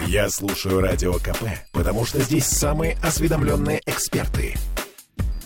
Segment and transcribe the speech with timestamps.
[0.00, 4.54] Я слушаю Радио КП, потому что здесь самые осведомленные эксперты.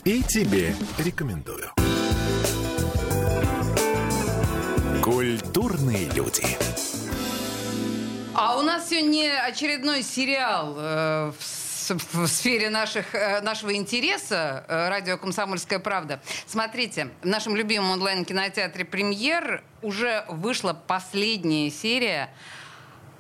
[0.05, 1.71] И тебе рекомендую.
[5.03, 6.45] Культурные люди.
[8.35, 14.89] А у нас сегодня очередной сериал э, в, в сфере наших, э, нашего интереса э,
[14.89, 16.21] радио «Комсомольская правда».
[16.47, 22.31] Смотрите, в нашем любимом онлайн-кинотеатре «Премьер» уже вышла последняя серия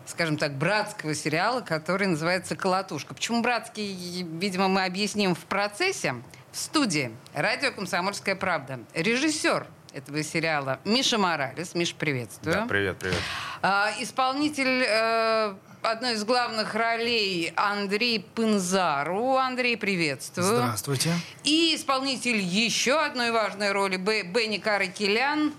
[0.08, 3.14] скажем так, братского сериала, который называется «Колотушка».
[3.14, 6.14] Почему братский, видимо, мы объясним в процессе.
[6.50, 8.80] В студии радио «Комсомольская правда».
[8.94, 11.74] Режиссер этого сериала Миша Моралес.
[11.74, 12.54] Миша, приветствую.
[12.54, 13.18] Да, привет, привет.
[13.62, 19.36] А, исполнитель э, одной из главных ролей Андрей Пынзару.
[19.36, 20.46] Андрей, приветствую.
[20.46, 21.12] Здравствуйте.
[21.44, 25.52] И исполнитель еще одной важной роли Б- Бенни Каракелян.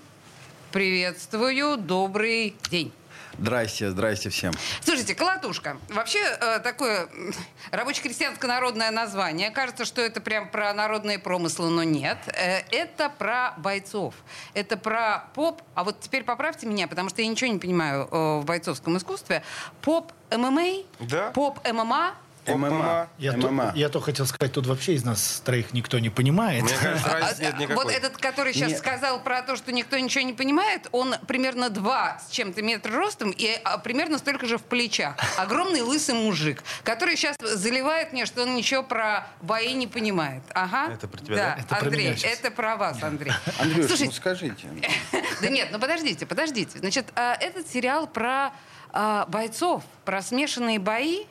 [0.71, 1.77] Приветствую.
[1.77, 2.93] Добрый день.
[3.39, 4.53] Здрасте, здрасте всем.
[4.81, 5.77] Слушайте, колотушка.
[5.87, 7.33] Вообще э, такое м,
[7.71, 9.49] рабоче-крестьянское народное название.
[9.49, 12.17] Кажется, что это прям про народные промыслы, но нет.
[12.27, 14.13] Э, это про бойцов.
[14.53, 15.61] Это про поп.
[15.73, 19.41] А вот теперь поправьте меня, потому что я ничего не понимаю э, в бойцовском искусстве.
[19.81, 20.83] Поп ММА?
[20.99, 21.31] Да.
[21.31, 22.15] Поп ММА?
[22.57, 23.07] ММА.
[23.17, 23.71] Я, то, ММА.
[23.75, 26.63] я то хотел сказать, тут вообще из нас троих никто не понимает.
[26.63, 27.83] Мне кажется, разницы нет А, никакой.
[27.83, 28.79] Вот этот, который сейчас Нет.
[28.79, 33.31] сказал про то, что никто ничего не понимает, он примерно два с чем-то метра ростом
[33.31, 35.15] и а, примерно столько же в плечах.
[35.37, 40.43] Огромный лысый мужик, который сейчас заливает мне, что он ничего про бои не понимает.
[40.53, 40.93] Ага.
[40.93, 41.55] Это про тебя, да?
[41.55, 41.61] да?
[41.61, 43.33] Это про Андрей, это про вас, Андрей.
[43.59, 44.67] Андрюш, Слушайте, ну скажите.
[45.41, 46.79] да нет, ну подождите, подождите.
[46.79, 48.51] Значит, а, этот сериал про
[48.91, 51.25] а, бойцов, про смешанные бои,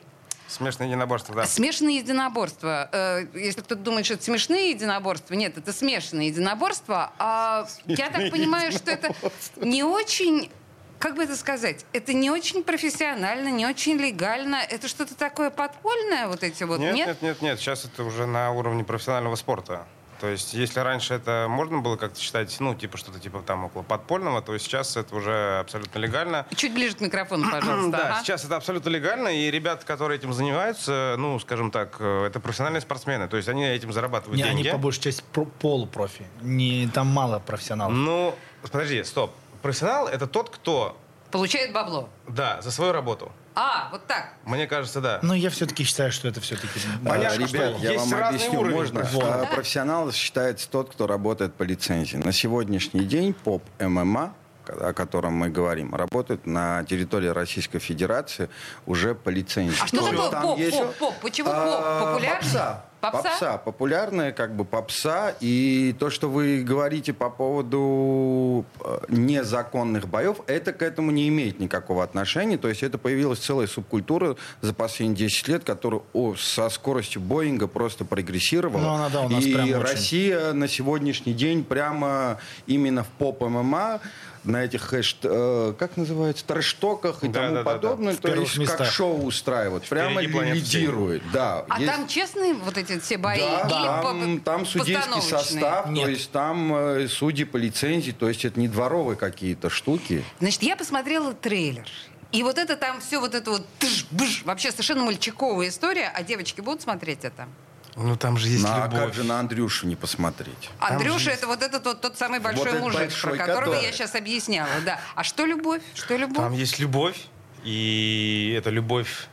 [0.49, 1.45] Смешное единоборство, да.
[1.45, 2.89] Смешанные единоборства.
[2.91, 7.11] Э, Если кто-то думает, что это смешные единоборства, нет, это смешанные единоборства.
[7.19, 9.13] А я так понимаю, что это
[9.57, 10.49] не очень,
[10.97, 14.55] как бы это сказать, это не очень профессионально, не очень легально.
[14.55, 17.07] Это что-то такое подпольное, вот эти вот, Нет, нет?
[17.07, 17.59] нет, нет, нет.
[17.59, 19.85] Сейчас это уже на уровне профессионального спорта.
[20.19, 23.83] То есть, если раньше это можно было как-то считать, ну, типа что-то типа там около
[23.83, 26.45] подпольного, то сейчас это уже абсолютно легально.
[26.55, 27.91] Чуть ближе к микрофону, пожалуйста.
[27.91, 28.21] Да, ага.
[28.23, 32.81] сейчас это абсолютно легально, и ребята, которые этим занимаются, ну, скажем так, э, это профессиональные
[32.81, 34.71] спортсмены, то есть они этим зарабатывают Не, они деньги.
[34.71, 36.25] по большей части про- полупрофи.
[36.41, 37.93] Не, там мало профессионалов.
[37.93, 39.31] Ну, подожди, стоп.
[39.61, 40.97] Профессионал— это тот, кто,
[41.31, 42.09] Получает бабло.
[42.27, 43.31] да, за свою работу.
[43.55, 44.33] А, вот так.
[44.45, 45.19] Мне кажется, да.
[45.21, 46.79] Но я все-таки считаю, что это все-таки...
[47.05, 48.99] Понятно, А, ребят, что я есть вам объясню, уровень можно.
[49.01, 49.41] профессионала.
[49.43, 52.17] А, Профессионал считается тот, кто работает по лицензии.
[52.17, 54.33] На сегодняшний день поп ММА
[54.81, 58.51] о котором мы говорим, работает на территории Российской Федерации
[58.85, 59.75] уже по лицензии.
[59.81, 61.15] А что То такое поп, есть- поп, поп?
[61.21, 62.07] Почему А, поп?
[62.09, 62.39] Популярный?
[62.43, 62.85] Попса.
[63.01, 63.21] Попса?
[63.23, 63.57] Попса.
[63.57, 65.33] Популярная как бы попса.
[65.39, 71.59] И то, что вы говорите по поводу э, незаконных боев, это к этому не имеет
[71.59, 72.57] никакого отношения.
[72.57, 77.67] То есть это появилась целая субкультура за последние 10 лет, которая о, со скоростью Боинга
[77.67, 78.81] просто прогрессировала.
[78.81, 79.79] Ну, она, да, у нас и прям очень.
[79.79, 83.99] Россия на сегодняшний день прямо именно в поп-ММА
[84.45, 85.17] на этих хэш...
[85.23, 87.71] э, как называется, трэштоках и Да, тому да, да, да.
[87.75, 88.77] подобное, В то есть местах.
[88.77, 91.21] как шоу устраивают, прямо лидирует.
[91.33, 93.39] Да, А есть- там честные вот эти все бои?
[93.39, 96.05] да, Или там, по- там судейский состав, Нет.
[96.05, 100.23] то есть там э, судьи по лицензии, то есть это не дворовые какие-то штуки.
[100.39, 101.87] Значит, я посмотрела трейлер.
[102.31, 106.11] И вот это там все вот это вот тыш-быш, вообще совершенно мальчиковая история.
[106.13, 107.47] А девочки будут смотреть это?
[107.95, 108.99] Ну, там же есть На- а любовь.
[109.05, 110.69] как же на Андрюшу не посмотреть?
[110.79, 113.83] Андрюша, это вот этот вот тот самый большой этот мужик, большой, про которого который.
[113.87, 114.69] я сейчас объясняла.
[114.85, 114.99] Да.
[115.15, 115.81] А что любовь?
[115.95, 116.37] Что любовь?
[116.37, 117.17] Там есть любовь,
[117.63, 119.27] и это любовь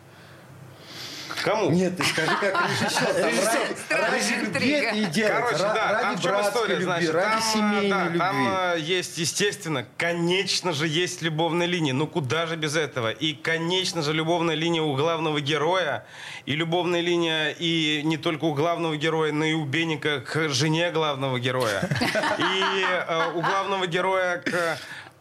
[1.47, 1.71] кому?
[1.71, 3.77] Нет, ты скажи, как режиссер.
[3.87, 4.91] Страшная интрига.
[4.91, 5.59] и делается.
[5.59, 8.19] Короче, да, ради там в чем история, любви, значит, ради там, семейной любви.
[8.19, 11.93] Там э, есть, естественно, конечно же, есть любовная линия.
[11.95, 13.11] Ну куда же без этого?
[13.11, 16.05] И, конечно же, любовная линия у главного героя.
[16.47, 20.91] И любовная линия и не только у главного героя, но и у Бенника к жене
[20.91, 21.89] главного героя.
[22.39, 24.79] И э, у главного героя к...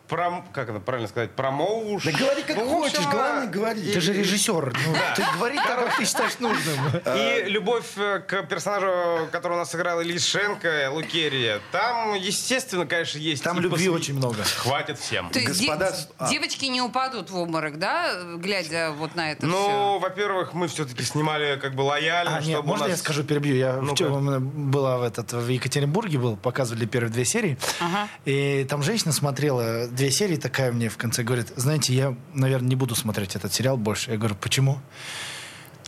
[0.07, 1.31] пром- как это правильно сказать?
[1.31, 2.03] Промоуш.
[2.03, 3.93] Да говори как Ну, в общем, хочешь, главное э, говори.
[3.93, 4.73] Ты же режиссер.
[4.87, 6.75] ну, Ты говори так, как ты считаешь нужным.
[7.15, 11.59] И любовь э, к персонажу, которого у нас сыграл Ильис Шенко, Лукерия.
[11.71, 13.43] Там, естественно, конечно, есть...
[13.43, 14.43] Там и любви посвя- очень много.
[14.43, 15.29] Хватит всем.
[15.29, 16.29] То есть Господа, де- а.
[16.29, 21.59] девочки не упадут в обморок, да, глядя вот на это Ну, во-первых, мы все-таки снимали
[21.59, 23.55] как бы лояльно, А, чтобы нет, можно нас- я скажу, перебью?
[23.55, 23.95] Я Ну-ка.
[23.95, 24.09] вчера
[24.39, 27.57] была в, этот, в Екатеринбурге, был, показывали первые две серии.
[27.79, 28.07] Ага.
[28.25, 32.75] И там женщина смотрела две серии, такая мне в конце говорит, знаете, я, наверное, не
[32.75, 34.11] буду смотреть этот сериал больше.
[34.11, 34.79] Я говорю, почему?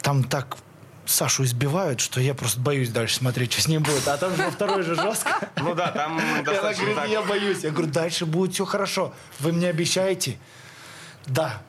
[0.02, 0.58] Там так
[1.06, 4.08] Сашу избивают, что я просто боюсь дальше смотреть, что с ним будет.
[4.08, 5.50] А там же во второй же жестко.
[5.58, 7.64] Ну да, там И она достаточно говорит, я боюсь.
[7.64, 9.14] Я говорю, дальше будет все хорошо.
[9.40, 10.38] Вы мне обещаете?
[11.26, 11.62] Да.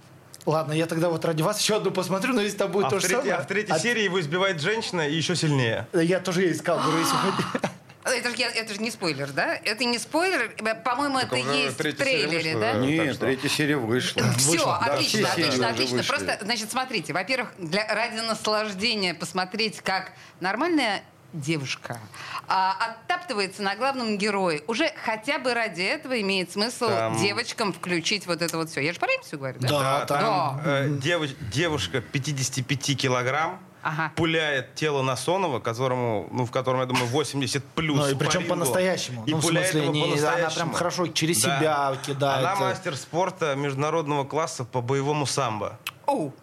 [0.46, 3.00] Ладно, я тогда вот ради вас еще одну посмотрю, но если там будет А то
[3.00, 3.34] же третьей, самое...
[3.34, 5.86] а в третьей а- серии его избивает женщина и еще сильнее.
[5.92, 7.14] Я тоже искал, говорю, если
[8.10, 9.54] Это же, я- это же не спойлер, да?
[9.54, 10.52] Это не спойлер.
[10.58, 12.72] Э, По-моему, Так это есть в трейлере, вышла, да?
[12.74, 12.78] да?
[12.80, 14.22] Нет, что- третья серия вышла.
[14.36, 15.96] Все, Да, отлично, отлично, отлично.
[15.98, 16.08] вышли.
[16.08, 21.02] Просто, значит, смотрите, во-первых, для, ради наслаждения посмотреть, как нормальная
[21.34, 21.98] девушка
[22.46, 24.62] а, оттаптывается на главном герое.
[24.66, 28.80] Уже хотя бы ради этого имеет смысл Там- девочкам включить вот это вот все.
[28.80, 29.68] Я же правильно все говорю, да?
[29.68, 30.20] Да, там...
[30.20, 34.12] Там э, девоч- девушка 55 килограмм Ага.
[34.16, 37.98] пуляет тело Насонова, которому, ну, в котором, я думаю, 80 плюс.
[37.98, 38.48] Ну, и по причем рингу.
[38.54, 39.24] по-настоящему.
[39.26, 40.54] И Ну, в пуляет смысле, его не- она по-настоящему.
[40.56, 41.58] прям хорошо через Да.
[41.58, 42.38] себя кидает.
[42.46, 45.78] Она мастер спорта международного класса по боевому самбо.
[46.06, 46.34] Оу.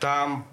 [0.00, 0.46] Там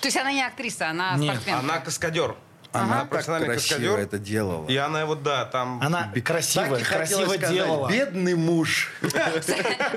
[0.00, 1.60] То есть она не актриса, она Нет, спортсменка.
[1.60, 2.34] она каскадер.
[2.74, 3.98] Она так профессиональный красиво каскадер.
[3.98, 4.66] это делала.
[4.66, 5.78] И она его, да, там...
[5.82, 7.88] Она красиво, Так и хотела красиво сказать, делала.
[7.90, 8.90] Бедный муж.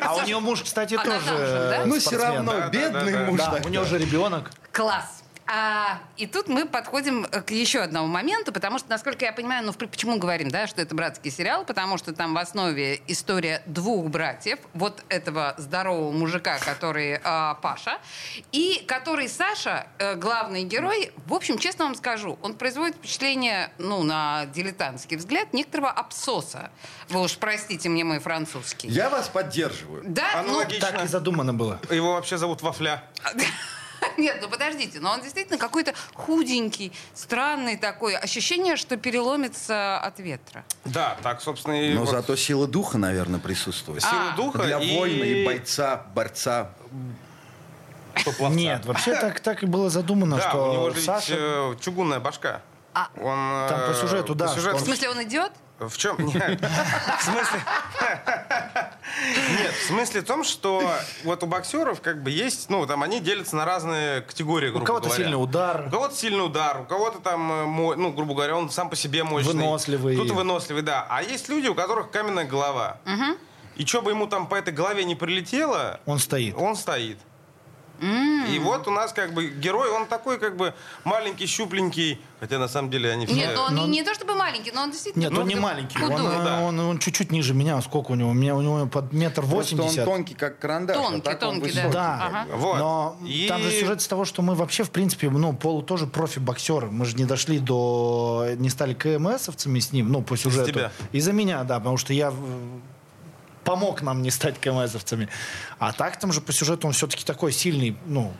[0.01, 3.39] А у нее муж, кстати, Она тоже э, Ну, все равно, бедный муж.
[3.63, 4.51] У нее же ребенок.
[4.73, 5.14] Класс.
[5.47, 9.63] А, и тут мы подходим э, к еще одному моменту, потому что, насколько я понимаю,
[9.65, 14.07] ну, почему говорим, да, что это братский сериал, потому что там в основе история двух
[14.07, 17.99] братьев, вот этого здорового мужика, который а, Паша,
[18.51, 24.01] и который Саша, э, главный герой, в общем, честно вам скажу, он производит впечатление, ну,
[24.01, 26.71] на дилетантский взгляд, некоторого абсоса.
[27.09, 28.87] Вы уж простите мне мой французский.
[28.87, 30.03] Я вас поддерживаю.
[30.07, 30.91] Да, ну, Аналогично.
[30.91, 31.79] Так и задумано было.
[31.91, 33.03] Его вообще зовут Вафля.
[34.17, 38.15] Нет, ну подождите, но он действительно какой-то худенький, странный такой.
[38.15, 40.63] Ощущение, что переломится от ветра.
[40.85, 44.01] Да, так, собственно, и Но вот зато сила духа, наверное, присутствует.
[44.01, 44.35] силу А.
[44.35, 44.97] духа Для и...
[44.97, 46.71] воина и бойца, борца.
[48.25, 48.55] поплавца.
[48.57, 51.35] Нет, вообще так, так и было задумано, Да, что у него же ведь, Саша...
[51.37, 52.61] э, чугунная башка.
[52.95, 53.09] А.
[53.17, 55.51] Он, Там по э, сюжету, да, по сюжету- В смысле, он идет?
[55.79, 56.15] В чем?
[56.25, 56.61] Нет.
[56.61, 57.59] В смысле?
[59.59, 60.89] Нет, в смысле в том, что
[61.23, 64.85] вот у боксеров как бы есть, ну, там они делятся на разные категории, У грубо
[64.85, 65.23] кого-то говоря.
[65.23, 65.85] сильный удар.
[65.87, 69.23] У кого-то сильный удар, у кого-то там, э, ну, грубо говоря, он сам по себе
[69.23, 69.51] мощный.
[69.53, 70.15] Выносливый.
[70.15, 71.05] Кто-то выносливый, да.
[71.09, 72.97] А есть люди, у которых каменная голова.
[73.75, 76.55] И что бы ему там по этой голове не прилетело, Он стоит.
[76.57, 77.17] он стоит.
[78.01, 82.67] И вот у нас как бы герой, он такой как бы маленький, щупленький, хотя на
[82.67, 83.35] самом деле они все...
[83.35, 85.55] Нет, ну он но не, то чтобы маленький, но он действительно Нет, он ну, не
[85.55, 85.97] маленький.
[86.03, 86.43] Он, худой.
[86.43, 86.61] да.
[86.61, 87.81] он, он чуть-чуть ниже меня.
[87.81, 88.29] Сколько у него?
[88.29, 90.05] У меня у него под метр Просто он восемьдесят.
[90.05, 90.97] тонкий, как карандаш.
[90.97, 91.89] а Тонкий, тонкий, да.
[91.89, 92.45] Да, Ага.
[92.55, 92.77] Вот.
[92.77, 96.05] но И- там же сюжет с того, что мы вообще, в принципе, ну, Полу тоже
[96.07, 96.87] профи-боксеры.
[96.91, 98.47] Мы же не дошли до...
[98.57, 100.71] Не стали КМСовцами с ним, ну, по сюжету.
[100.71, 100.91] тебя.
[101.11, 102.31] Из-за меня, да, потому что я
[103.65, 105.27] помог нам не стать КМСовцами.
[105.79, 108.31] А так там же по сюжету он все-таки такой сильный, ну,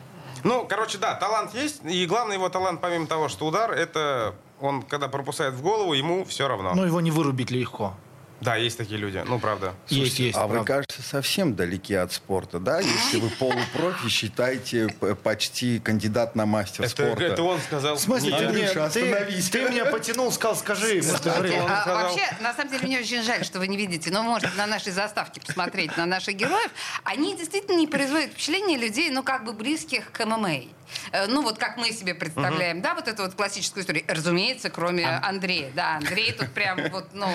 [0.43, 1.81] Ну, короче, да, талант есть.
[1.83, 6.23] И главный его талант, помимо того, что удар, это он, когда пропускает в голову, ему
[6.23, 6.73] все равно.
[6.75, 7.93] ну его не вырубить легко.
[8.41, 9.23] Да, есть такие люди.
[9.25, 9.73] Ну, правда.
[9.87, 10.37] есть, есть.
[10.37, 10.73] А вы, правда.
[10.73, 12.79] кажется, совсем далеки от спорта, да?
[12.79, 14.87] Если вы полупрофи, считаете
[15.23, 17.23] почти кандидат на мастер Это, спорта.
[17.23, 17.95] это он сказал.
[17.95, 19.49] В смысле, Не ты, мне, Андрюша, ты, остановись.
[19.49, 23.43] ты меня потянул, сказал, скажи он А, сказал- Вообще, на самом деле, мне очень жаль,
[23.45, 26.69] что вы не видите, но можете на нашей заставке посмотреть на наших героев.
[27.03, 30.65] Они действительно не производят впечатление людей, ну, как бы близких к ММА.
[31.11, 34.03] Э, Ну, вот как мы себе представляем, да, вот эту вот классическую историю.
[34.07, 35.71] Разумеется, кроме Андрея.
[35.75, 37.29] Да, Андрей тут прям вот, ну,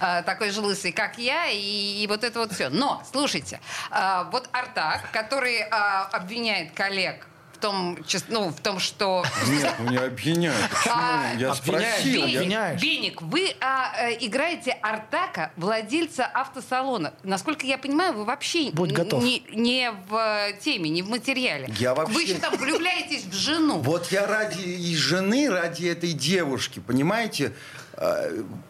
[0.00, 2.68] э, такой же лысый, как я, и, и вот это вот все.
[2.68, 3.60] Но, слушайте,
[3.90, 7.26] э, вот Артак, который обвиняет коллег
[7.56, 7.98] в том,
[8.28, 10.70] ну, в том, что Нет, ну не обвиняют.
[10.70, 10.94] Почему?
[10.94, 12.24] А, Я спросил.
[12.24, 12.80] Обвиняешь.
[12.80, 17.14] Беник, вы а, э, играете Артака, владельца автосалона.
[17.22, 19.22] Насколько я понимаю, вы вообще Будь готов.
[19.22, 21.68] Не, не в э, теме, не в материале.
[21.78, 23.78] Я Вы вообще- еще там влюбляетесь в жену.
[23.78, 27.52] Вот я ради и жены, ради этой девушки, понимаете,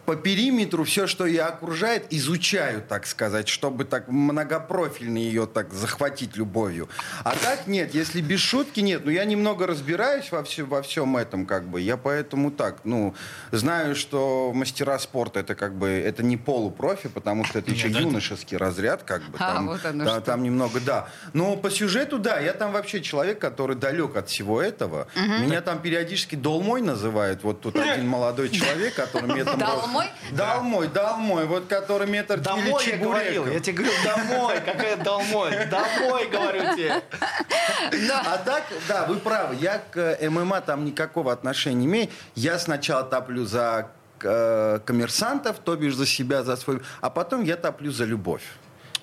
[0.05, 6.37] по периметру все, что ее окружает, изучаю, так сказать, чтобы так многопрофильно ее так захватить
[6.37, 6.87] любовью.
[7.23, 11.17] А так нет, если без шутки нет, ну я немного разбираюсь во, все, во всем
[11.17, 13.15] этом, как бы, я поэтому так, ну,
[13.51, 18.55] знаю, что мастера спорта это как бы, это не полупрофи, потому что это еще юношеский
[18.55, 20.21] разряд, как бы, А, там, вот оно да, что.
[20.21, 21.09] там немного, да.
[21.33, 25.07] Но по сюжету, да, я там вообще человек, который далек от всего этого.
[25.15, 27.43] Меня там периодически Долмой называют.
[27.43, 29.55] Вот тут один молодой человек, который метр...
[29.57, 30.07] Долмой?
[30.31, 31.45] Долмой, Долмой.
[31.45, 37.01] Вот который метр Домой я говорил, я тебе говорю, домой, какая домой, домой, говорю тебе.
[38.11, 39.55] А так, да, вы правы.
[39.55, 42.09] Я к э, ММА там никакого отношения не имею.
[42.35, 43.89] Я сначала топлю за
[44.21, 46.81] э, коммерсантов, то бишь за себя, за свой...
[47.01, 48.43] А потом я топлю за любовь.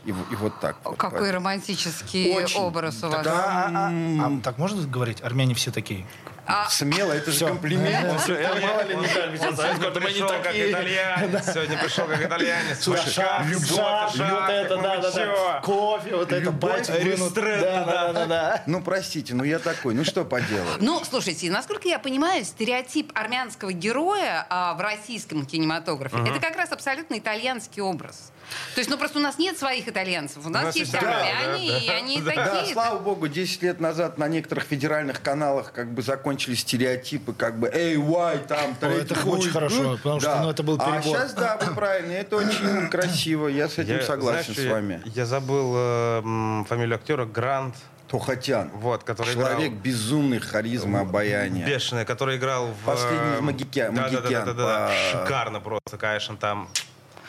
[0.05, 0.77] И, и вот так.
[0.85, 0.97] вот.
[0.99, 2.61] Какой романтический Очень.
[2.61, 3.25] образ у вас.
[3.25, 3.71] Да.
[3.73, 5.23] А, а- а так можно говорить?
[5.23, 6.07] Армяне все такие.
[6.47, 7.49] А- Смело, это же Всё.
[7.49, 8.13] комплимент.
[8.13, 11.53] Он сегодня пришел как итальянец.
[11.53, 12.81] Сегодня пришел как итальянец.
[12.83, 15.61] Слушай, любовь, вот это, ну да, да, да.
[15.63, 17.85] Кофе, вот это, Да, да.
[17.85, 18.63] да, да, да.
[18.67, 20.81] Ну, простите, ну я такой, ну что поделать.
[20.81, 26.73] Ну, слушайте, насколько я понимаю, стереотип армянского героя а, в российском кинематографе это как раз
[26.73, 28.33] абсолютно итальянский образ.
[28.75, 31.33] То есть, ну просто у нас нет своих итальянцев, у нас, нас есть есть- армяне,
[31.43, 32.33] да, да, и они да.
[32.35, 32.73] Да, такие.
[32.75, 37.71] слава богу, 10 лет назад на некоторых федеральных каналах как бы закончились стереотипы, как бы
[37.73, 39.53] «Эй, вай, там, Ой, это третий очень будет».
[39.53, 41.03] хорошо, потому что, ну, это был А перебор.
[41.03, 44.73] сейчас, да, вы правильно, это очень красиво, я с этим Я- согласен знаешь, с я-
[44.73, 45.03] вами.
[45.07, 47.75] Я забыл э, фамилию актера Грант,
[48.09, 48.71] Тухатян.
[48.75, 49.81] вот, который Человек играл...
[49.81, 51.67] безумной харизмы, обаяния.
[51.67, 52.85] Бешеный, который играл в...
[52.85, 54.87] Последний из э, Магикя- да, да, да, Магикян да, да, да.
[54.89, 56.69] по- Шикарно просто, конечно, там.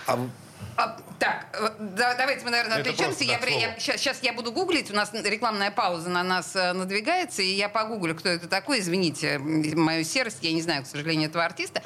[0.08, 0.20] А
[0.78, 3.26] А, так, э, да- давайте мы, наверное, Это отвлечемся.
[3.26, 4.92] просто, да, я- сейчас, сейчас я буду гуглить.
[4.92, 8.80] У нас рекламная пауза на нас э, надвигается, и я погуглю, кто это такой.
[8.80, 11.82] Извините мою серость, я не знаю, к сожалению, этого артиста.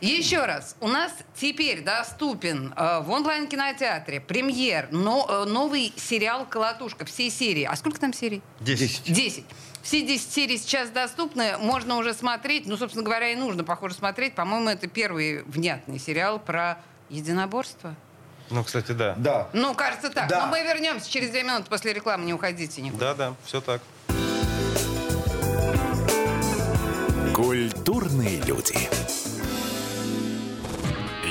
[0.00, 7.04] Еще раз, у нас теперь доступен э, в онлайн-кинотеатре премьер, но, э, новый сериал «Колотушка».
[7.04, 7.62] Все серии.
[7.64, 8.42] А сколько там серий?
[8.60, 9.04] 10.
[9.04, 9.44] 10.
[9.82, 12.66] Все 10 серий сейчас доступны, можно уже смотреть.
[12.66, 14.34] Ну, собственно говоря, и нужно, похоже, смотреть.
[14.34, 16.78] По-моему, это первый внятный сериал про
[17.10, 17.94] единоборство.
[18.50, 19.14] Ну, кстати, да.
[19.16, 19.48] да.
[19.52, 20.28] Ну, кажется так.
[20.28, 20.46] Да.
[20.46, 22.24] Но мы вернемся через две минуты после рекламы.
[22.24, 23.14] Не уходите никуда.
[23.14, 23.80] Да, да, все так.
[27.34, 28.88] Культурные люди.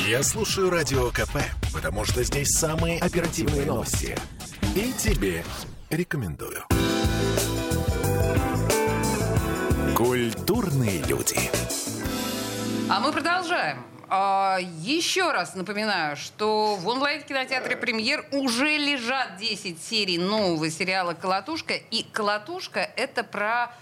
[0.08, 1.38] Я слушаю Радио КП,
[1.72, 4.18] потому что здесь самые оперативные новости.
[4.76, 5.46] И тебе
[5.90, 6.66] рекомендую.
[9.96, 11.40] Культурные люди.
[12.90, 13.93] А мы продолжаем.
[14.16, 21.74] А, еще раз напоминаю, что в онлайн-кинотеатре «Премьер» уже лежат 10 серий нового сериала «Колотушка».
[21.74, 23.74] И «Колотушка»— это про,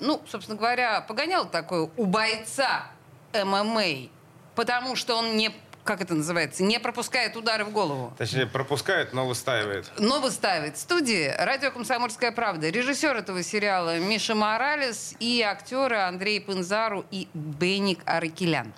[0.00, 2.86] ну, собственно говоря, погонял такой у бойца
[3.32, 4.08] ММА,
[4.56, 5.52] потому что он не,
[5.84, 8.12] как это называется, не пропускает удары в голову.
[8.16, 9.90] Точнее, пропускает, но выстаивает.
[9.98, 12.70] Но выставит в студии радио «Комсомольская правда».
[12.70, 18.72] Режиссер этого сериала Миша Моралес и актеры Андрей Пынзару и Беник Аракелян.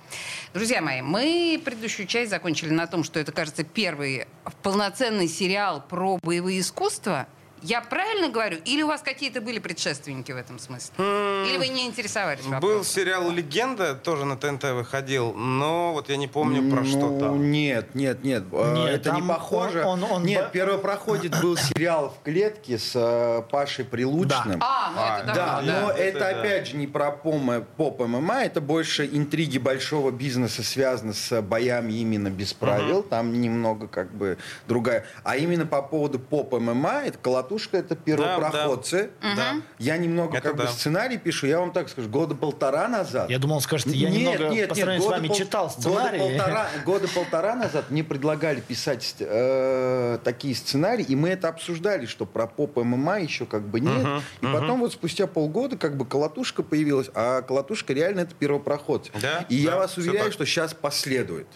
[0.52, 4.26] Друзья мои, мы предыдущую часть закончили на том, что это, кажется, первый
[4.62, 7.26] полноценный сериал про боевые искусства.
[7.62, 8.58] Я правильно говорю?
[8.64, 10.92] Или у вас какие-то были предшественники в этом смысле?
[10.98, 12.84] Или вы не интересовались Был вопросом?
[12.84, 17.50] сериал «Легенда», тоже на ТНТ выходил, но вот я не помню про что Ну, там.
[17.50, 18.44] Нет, нет, нет.
[18.52, 19.84] э, Нет, это не похоже.
[19.84, 24.60] он- он- он нет, ба- первопроходит был сериал в клетке с э, Пашей Прилучным.
[24.62, 25.94] А, ну А, это Да, давно, но да.
[25.94, 26.28] это, Это да.
[26.40, 32.28] опять же не про поп ММА, это больше интриги большого бизнеса связаны с боями именно
[32.30, 34.36] без правил, там немного как бы
[34.68, 35.06] другая.
[35.25, 39.11] А именно по поводу поп ММА, это колотушка, это первопроходцы.
[39.21, 39.57] Да.
[39.79, 40.71] Я немного Это как бы да.
[40.71, 43.31] сценарий пишу, я вам так скажу, года полтора назад.
[43.31, 46.19] Я думал, он скажет, я немного по сравнению с года вами пол- читал года сценарий.
[46.19, 52.26] полтора, года полтора назад мне предлагали писать э, такие сценарии, и мы это обсуждали, что
[52.26, 54.23] про поп ММА еще как бы нет.
[54.41, 59.11] и потом вот спустя полгода как бы колотушка появилась, а колотушка реально это первопроход.
[59.21, 60.33] Да, и я да, вас всё уверяю, так.
[60.33, 61.47] что сейчас последует.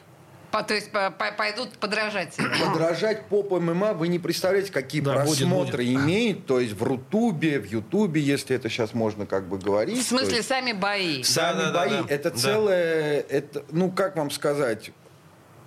[0.50, 2.49] По- то есть по- по- пойдут подражатели.
[2.64, 5.97] Подражать поп ММА, вы не представляете, какие Да, будет, просмотры будет.
[5.97, 9.99] имеет, то есть в Рутубе, в Ютубе, если это сейчас можно как бы говорить.
[9.99, 11.23] В смысле, есть- сами бои.
[11.23, 12.14] Сами Да, да, да, бои, да.
[12.14, 12.37] это Да.
[12.37, 14.90] целое, это, ну как вам сказать,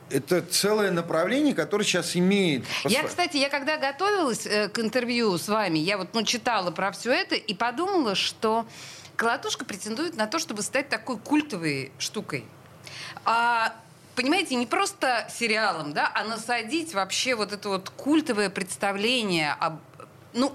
[0.09, 2.65] это целое направление, которое сейчас имеет.
[2.83, 6.91] Я, кстати, я когда готовилась э, к интервью с вами, я вот ну, читала про
[6.91, 8.65] все это и подумала, что
[9.15, 12.43] колотушка претендует на то, чтобы стать такой культовой штукой.
[13.25, 13.73] А,
[14.15, 19.79] понимаете, не просто сериалом, да, а насадить вообще вот это вот культовое представление об
[20.33, 20.51] ну,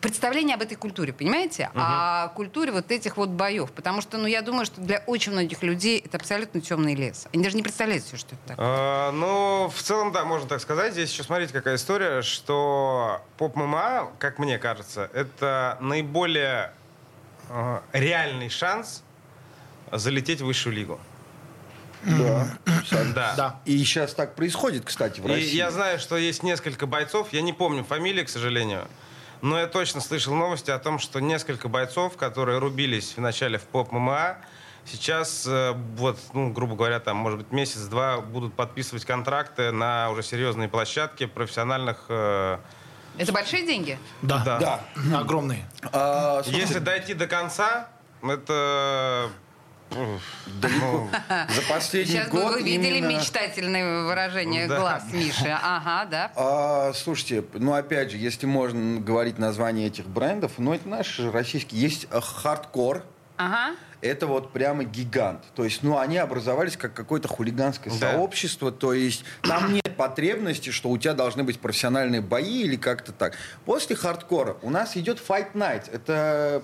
[0.00, 1.70] представление об этой культуре, понимаете?
[1.74, 3.72] О культуре вот этих вот боев.
[3.72, 7.26] Потому что, ну, я думаю, что для очень многих людей это абсолютно темный лес.
[7.32, 8.66] Они даже не представляют себе, что это такое.
[8.68, 10.92] А, ну, в целом, да, можно так сказать.
[10.92, 16.72] Здесь еще смотрите, какая история, что поп-ММА, как мне кажется, это наиболее
[17.48, 19.02] э, реальный шанс
[19.90, 21.00] залететь в высшую лигу.
[22.04, 22.46] Да.
[23.14, 23.34] Да.
[23.36, 23.60] Да.
[23.64, 25.54] И сейчас так происходит, кстати, в И России.
[25.56, 28.88] я знаю, что есть несколько бойцов, я не помню фамилии, к сожалению,
[29.40, 34.36] но я точно слышал новости о том, что несколько бойцов, которые рубились вначале в поп-ММА,
[34.84, 40.22] сейчас, э, вот, ну, грубо говоря, там, может быть, месяц-два будут подписывать контракты на уже
[40.24, 42.06] серьезные площадки профессиональных...
[42.08, 42.58] э,
[43.16, 43.96] Это большие деньги?
[44.22, 44.42] Да.
[44.44, 44.58] Да.
[44.96, 45.18] Да.
[45.20, 45.68] Огромные.
[45.92, 47.88] А, Если дойти до конца,
[48.22, 49.28] это...
[50.60, 51.08] далеко.
[51.28, 54.78] За последний Сейчас бы год вы видели именно- мечтательное выражение Да.
[54.80, 55.48] глаз Миши.
[55.62, 56.32] Ага, да.
[56.36, 61.80] А, слушайте, ну опять же, если можно говорить название этих брендов, ну это наши российские.
[61.80, 63.04] Есть хардкор,
[63.38, 63.74] Ага.
[64.02, 65.42] Это вот прямо гигант.
[65.54, 68.12] То есть, ну, они образовались как какое-то хулиганское Да.
[68.12, 68.70] сообщество.
[68.72, 73.34] То есть, там нет потребности, что у тебя должны быть профессиональные бои или как-то так.
[73.64, 75.88] После хардкора у нас идет Fight Night.
[75.92, 76.62] Это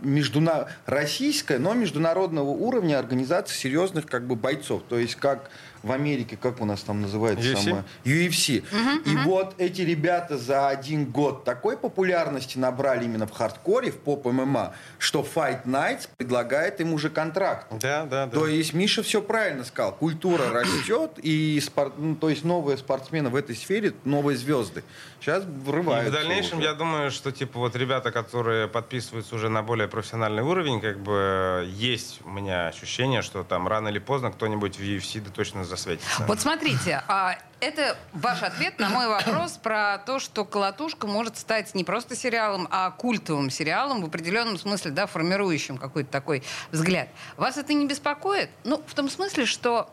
[0.00, 0.68] междуна...
[0.86, 4.82] российская, но международного уровня организация серьезных как бы бойцов.
[4.88, 5.50] То есть как
[5.82, 7.56] в Америке, как у нас там называется UFC?
[7.56, 7.84] самое?
[8.04, 8.64] UFC.
[9.04, 14.74] И вот эти ребята за один год такой популярности набрали именно в хардкоре, в поп-ММА,
[14.98, 17.66] что Fight Nights предлагает им уже контракт.
[17.80, 18.32] Да, да, да.
[18.32, 19.94] То есть Миша все правильно сказал.
[19.94, 24.82] Культура растет, и спор- ну, то есть новые спортсмены в этой сфере, новые звезды.
[25.20, 26.10] Сейчас И врываются.
[26.10, 26.66] в дальнейшем, уже.
[26.68, 31.66] я думаю, что типа вот ребята, которые подписываются уже на более профессиональный уровень, как бы
[31.72, 36.24] есть у меня ощущение, что там рано или поздно кто-нибудь в UFC да точно засветится.
[36.26, 41.74] Вот смотрите, а, это ваш ответ на мой вопрос про то, что «Колотушка» может стать
[41.74, 47.08] не просто сериалом, а культовым сериалом в определенном смысле, да, формирующим какой-то такой взгляд.
[47.36, 48.50] Вас это не беспокоит?
[48.64, 49.90] Ну, в том смысле, что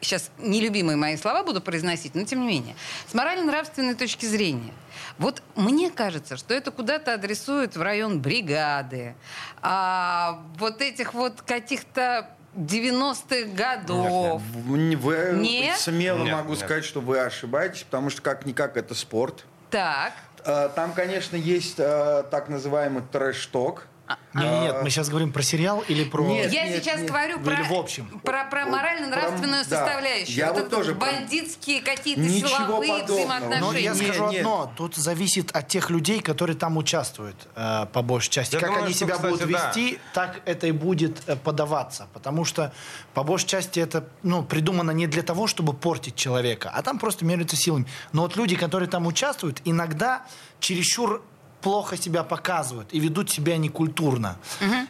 [0.00, 2.74] сейчас нелюбимые мои слова буду произносить, но тем не менее.
[3.08, 4.72] С морально-нравственной точки зрения.
[5.18, 9.14] Вот мне кажется, что это куда-то адресует в район бригады,
[9.62, 14.40] а, вот этих вот каких-то 90-х годов.
[14.42, 15.78] В- Вы, Нет?
[15.78, 16.58] смело Нет, могу нет.
[16.58, 19.44] сказать, что вы ошибаетесь, потому что как-никак это спорт.
[19.70, 20.12] Так.
[20.44, 23.86] Э, Там, конечно, есть э, так называемый трэш-ток.
[24.34, 26.24] Нет, нет, нет, мы сейчас говорим про сериал или про...
[26.24, 26.52] Нет.
[26.52, 27.08] Я сейчас нет.
[27.08, 28.20] говорю Или про, в общем.
[28.24, 29.86] про, про морально-нравственную Про- да.
[29.86, 30.36] составляющую.
[30.36, 33.04] Я вот это тоже про- бандитские какие-то Ничего силовые подобного.
[33.04, 33.60] взаимоотношения.
[33.60, 34.40] Но я Нет, скажу нет.
[34.40, 38.54] одно, тут зависит от тех людей, которые там участвуют, э, по большей части.
[38.54, 39.66] Я как думаю, они что, себя кстати, будут да.
[39.68, 42.08] вести, так это и будет э, подаваться.
[42.12, 42.72] Потому что,
[43.14, 47.24] по большей части, это ну, придумано не для того, чтобы портить человека, а там просто
[47.24, 47.86] меряются силами.
[48.12, 50.24] Но вот люди, которые там участвуют, иногда
[50.60, 51.22] чересчур
[51.60, 54.36] плохо себя показывают и ведут себя некультурно.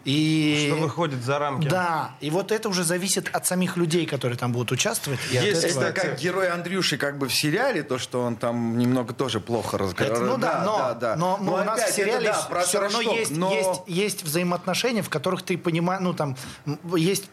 [0.04, 0.68] И...
[0.70, 1.68] Что выходит за рамки.
[1.68, 5.20] Да, и вот это уже зависит от самих людей, которые там будут участвовать.
[5.30, 8.78] и Есть, этого- Это как герой Андрюши как бы в сериале, то, что он там
[8.78, 10.30] немного тоже плохо разговаривает.
[10.30, 11.16] ну да, но, да, да.
[11.16, 13.52] но, но Ну, у нас в сериале это да, про все равно трэш-ток, есть, но-
[13.52, 16.36] есть, есть взаимоотношения, в которых ты понимаешь, ну там
[16.96, 17.24] есть,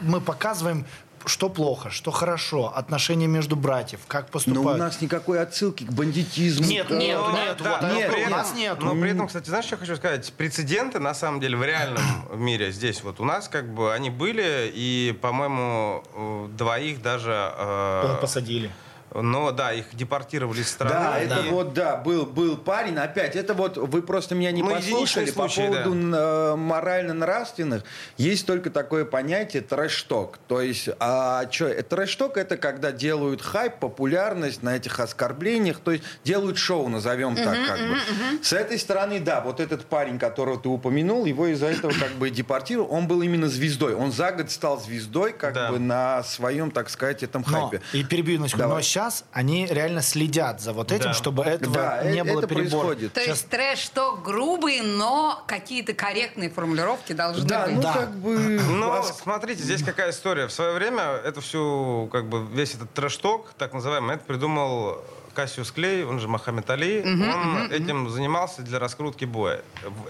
[0.00, 0.86] мы показываем,
[1.26, 4.80] что плохо, что хорошо, отношения между братьев, как Но поступают.
[4.80, 6.66] у нас никакой отсылки к бандитизму.
[6.66, 8.78] Нет, к- нет, Но, нет, да, вот но нет, при у этом- нас нет.
[8.80, 10.32] Но при этом, кстати, знаешь, что я хочу сказать?
[10.36, 12.02] Прецеденты, на самом деле, в реальном
[12.34, 17.52] мире здесь вот у нас, как бы, они были, и, по-моему, двоих даже...
[17.56, 18.70] э, посадили.
[19.14, 20.94] Ну, да, их депортировали из страны.
[20.94, 22.96] Да, и- это вот, да, был, был парень.
[22.98, 25.26] Опять, это вот, вы просто меня не Ну, послушали.
[25.30, 27.84] По случай, поводу э, морально-нравственных,
[28.16, 30.38] есть только такое понятие трэш-ток.
[30.48, 36.04] То есть, а что, трэш-ток это когда делают хайп, популярность на этих оскорблениях, то есть
[36.24, 37.96] делают шоу, назовем так как бы.
[38.42, 42.30] С этой стороны, да, вот этот парень, которого ты упомянул, его из-за этого как бы
[42.30, 43.94] депортировал, он был именно звездой.
[43.94, 45.70] Он за год стал звездой как Да.
[45.70, 47.82] бы на своем, так сказать, этом Но, хайпе.
[47.92, 48.76] и перебью на секунду, Давай.
[48.78, 51.12] но сейчас они реально следят за вот этим, Да.
[51.12, 52.86] чтобы этого Да, не э- было это перебора.
[52.86, 53.12] происходит.
[53.12, 57.74] То есть трэш что грубый, но какие-то корректные формулировки должны Да, быть.
[57.76, 57.92] ну Да.
[57.92, 58.38] как бы...
[58.38, 60.46] Но вас- смотрите, здесь какая история.
[60.46, 65.02] В свое время это всю, как бы, весь этот трэш-ток, так называемый, это придумал
[65.34, 67.02] Кассиус Клей, он же Мохаммед Али.
[67.04, 69.60] он этим занимался для раскрутки боя.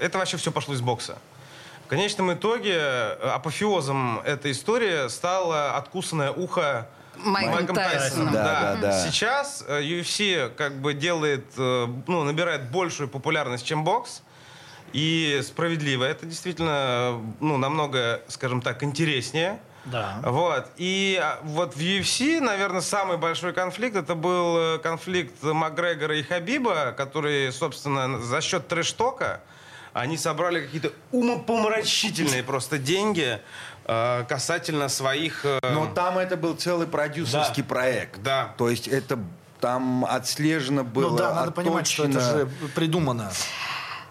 [0.01, 1.19] Это вообще все пошло из бокса.
[1.87, 2.81] В конечном итоге
[3.35, 6.87] апофеозом этой истории стало откусанное ухо
[7.19, 8.01] Майком Майком Тайсоном.
[8.01, 8.33] Тайсоном.
[8.33, 9.07] Да, Да, да, да.
[9.07, 14.23] Сейчас э, UFC как бы делает, э, ну, набирает большую популярность, чем бокс.
[14.93, 16.05] И справедливо.
[16.05, 19.59] Это действительно, ну, намного, скажем так, интереснее.
[19.85, 20.21] Да.
[20.23, 20.67] Вот.
[20.77, 26.23] И а, вот в UFC, наверное, самый большой конфликт это был э, конфликт Макгрегора и
[26.23, 29.41] Хабиба, который, собственно, за счет трэш-тока
[29.97, 33.41] они собрали какие-то умопомрачительные просто деньги э,
[34.29, 35.45] касательно своих...
[35.45, 38.21] э, Но там это был целый продюсерский проект.
[38.23, 38.55] Да.
[38.59, 39.19] То есть это
[39.61, 42.39] там отслежено было, Ну да, надо понимать, что это отточено.
[42.41, 43.31] же придумано.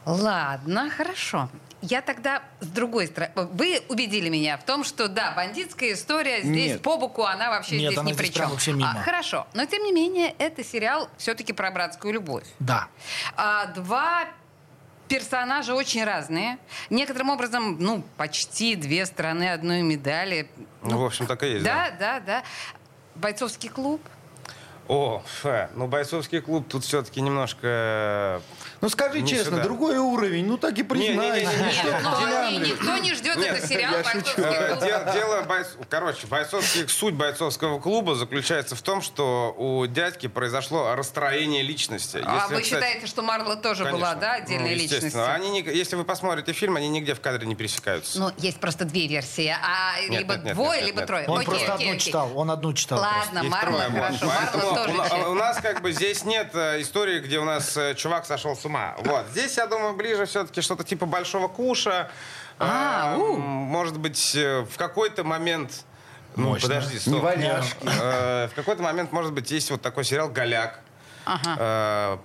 [0.06, 1.50] Ладно, хорошо.
[1.82, 3.32] Я тогда с другой стороны.
[3.36, 6.82] Вы убедили меня в том, что да, бандитская история здесь Нет.
[6.82, 8.50] по боку, она вообще Нет, здесь она ни здесь при чем.
[8.50, 8.96] вообще мимо.
[8.98, 9.46] А, хорошо.
[9.54, 12.46] Но тем не менее, это сериал все-таки про братскую любовь.
[12.60, 12.88] Да.
[13.36, 14.26] А, два
[15.08, 16.58] персонажа очень разные.
[16.90, 20.50] Некоторым образом, ну, почти две стороны одной медали.
[20.84, 21.66] Ну, в общем, так и есть.
[21.66, 22.44] Да, да, да.
[23.16, 24.02] Бойцовский клуб.
[24.88, 28.42] О, фе, ну бойцовский клуб тут все-таки немножко...
[28.82, 29.64] Ну скажи Не честно, сюда.
[29.64, 31.42] другой уровень, ну так и признай.
[31.44, 31.64] Не-не-не-не.
[31.66, 32.66] Нет, что ты, и Диана?
[32.66, 34.42] никто не ждет Нет, этот сериал «Бойцовский шучу.
[34.44, 34.84] Э, клуб».
[34.84, 40.94] Дело, дело бойц- короче, бойцовский, суть бойцовского клуба заключается в том, что у дядьки произошло
[40.94, 42.22] расстроение личности.
[42.24, 45.34] А Если, вы кстати, считаете, что Марла тоже была, конечно, да, отдельной ну, личностью?
[45.34, 48.20] Они не- если вы посмотрите фильм, они нигде в кадре не пересекаются.
[48.20, 49.48] Ну, есть просто две версии.
[49.64, 51.08] А Нет, либо нет, нет, двое, нет, либо нет.
[51.08, 51.28] трое.
[51.28, 52.06] Он Окей, просто окей, одну окей.
[52.06, 52.32] читал.
[52.38, 53.00] Он одну читал.
[53.00, 54.26] Ладно, Марла, хорошо.
[54.26, 58.26] Марла тоже у, нас как бы здесь нет э, истории, где у нас э, чувак
[58.26, 58.96] сошел с ума.
[59.00, 59.26] Вот.
[59.32, 62.10] Здесь, я думаю, ближе все-таки что-то типа большого куша.
[62.60, 63.38] А, Э, у.
[63.38, 65.84] Может быть, э, в какой-то момент...
[66.38, 66.68] Ну, Мощно.
[66.70, 67.22] подожди, Не стоп.
[67.24, 67.88] валяшки.
[68.02, 70.80] Э, В какой-то момент, может быть, есть вот такой сериал «Голяк».
[71.26, 72.20] Ага.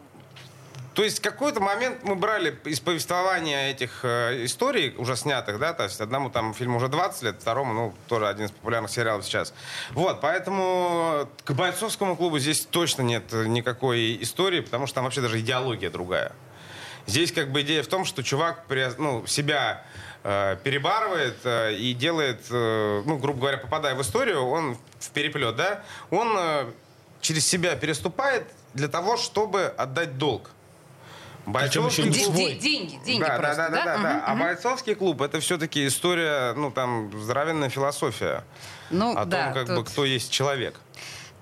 [1.01, 5.73] Э, То есть какой-то момент мы брали из повествования этих э, историй, уже снятых, да,
[5.73, 9.25] то есть одному там фильму уже 20 лет, второму, ну, тоже один из популярных сериалов
[9.25, 9.55] сейчас.
[9.93, 15.41] Вот, поэтому к бойцовскому клубу здесь точно нет никакой истории, потому что там вообще даже
[15.41, 16.33] идеология другая.
[17.07, 18.67] Здесь как бы идея в том, что чувак
[18.99, 19.83] ну, себя
[20.23, 25.57] э, перебарывает э, и делает, э, ну, грубо говоря, попадая в историю, он в переплет,
[25.57, 26.67] да, он э,
[27.23, 30.51] через себя переступает для того, чтобы отдать долг.
[31.53, 34.25] Причем еще не Де- Деньги, деньги да, просто, да, да, да, Мгм, да.
[34.27, 34.45] А мгм.
[34.45, 38.45] бойцовский клуб это все-таки история, ну там здоровенная философия
[38.91, 40.81] Ну, о да, том, как бы тут- кто есть человек.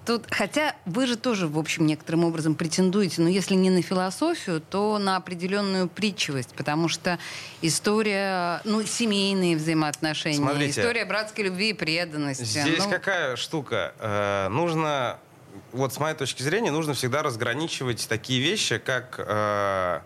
[0.06, 4.62] Тут, хотя вы же тоже, в общем, некоторым образом претендуете, но если не на философию,
[4.62, 7.18] то на определенную притчивость, потому что
[7.60, 10.80] история, ну, семейные взаимоотношения, Смотрите.
[10.80, 12.42] история братской любви и преданности.
[12.42, 13.92] Здесь ну, какая штука?
[13.98, 15.18] Э, нужно,
[15.72, 20.00] вот с моей точки зрения, нужно всегда разграничивать такие вещи, как э,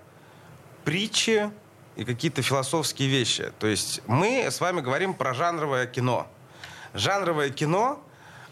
[0.85, 1.51] притчи
[1.97, 3.53] и какие-то философские вещи.
[3.59, 6.27] То есть мы с вами говорим про жанровое кино.
[6.95, 8.03] Жанровое кино,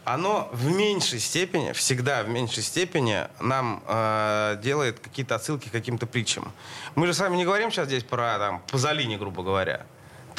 [0.05, 6.07] оно в меньшей степени, всегда в меньшей степени нам э, делает какие-то отсылки к каким-то
[6.07, 6.53] притчам.
[6.95, 9.87] Мы же с вами не говорим сейчас здесь про там, Пазолини, грубо говоря.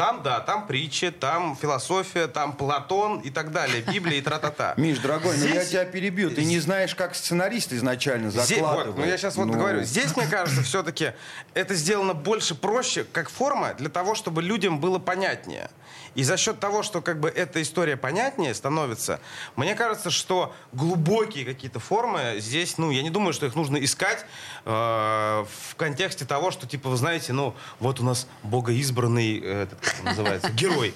[0.01, 4.73] Там, да, там притчи, там философия, там Платон и так далее, Библия и тра-та-та.
[4.77, 6.31] Миш, дорогой, ну я Здесь- тебя перебью.
[6.31, 8.87] Ты не знаешь, как сценарист изначально Здесь- закладывает.
[8.95, 9.83] вот, ну я сейчас вот Ну, говорю.
[9.83, 11.11] Здесь, мне кажется, все-таки
[11.53, 15.69] это сделано больше проще, как форма, для того, чтобы людям было понятнее.
[16.15, 19.21] И за счет того, что как бы эта история понятнее становится,
[19.55, 24.25] мне кажется, что глубокие какие-то формы здесь, ну, я не думаю, что их нужно искать
[24.65, 29.79] э, в контексте того, что, типа, вы знаете, ну, вот у нас богоизбранный, э, этот,
[29.99, 30.93] он называется, герой.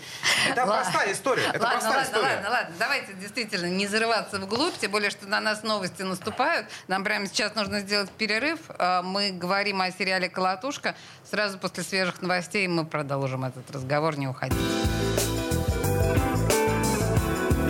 [0.50, 1.44] Это простая история.
[1.54, 2.36] Это ладно, простая ладно, история.
[2.36, 2.76] ладно, ладно.
[2.80, 6.68] Давайте действительно не зарываться вглубь, тем более, что на нас новости наступают.
[6.88, 8.60] Нам прямо сейчас нужно сделать перерыв.
[8.70, 10.96] А, Мы говорим о сериале «Колотушка».
[11.30, 14.18] Сразу после свежих новостей мы продолжим этот разговор.
[14.18, 14.60] Не уходите.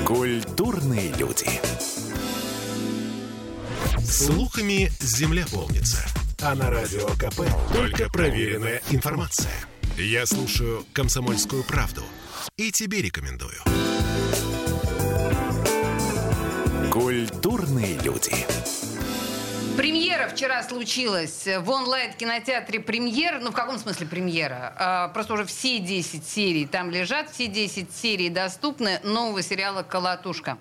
[0.05, 1.49] Культурные люди.
[4.03, 6.05] Слухами земля полнится.
[6.41, 7.41] А на радио КП
[7.73, 9.51] только проверенная информация.
[9.97, 12.03] Я слушаю «Комсомольскую правду»
[12.57, 13.55] и тебе рекомендую.
[16.91, 18.35] Культурные люди.
[19.77, 23.39] Премьера вчера случилась в онлайн-кинотеатре «Премьер».
[23.39, 24.75] Ну, в каком смысле премьера?
[24.77, 30.57] А, просто уже все 10 серий там лежат, все 10 серий доступны нового сериала «Колотушка».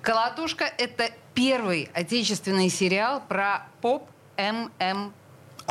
[0.00, 4.10] «Колотушка»— это первый отечественный сериал про поп